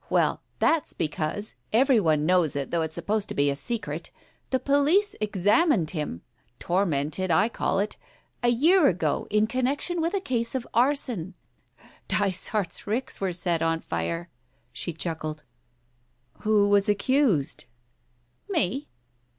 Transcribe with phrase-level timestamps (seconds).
[0.09, 4.09] Well, that's because— every one knows it, though it's supposed to be a secret—
[4.49, 6.23] the police examined him—
[6.67, 7.97] tormented, I call it—
[8.43, 11.35] a year ago, in connection with a case of arson.
[12.07, 14.29] Dysart's ricks were set on fire"
[14.73, 15.43] she chuckled."
[16.45, 17.65] Who was accused?"
[18.49, 18.87] "Me."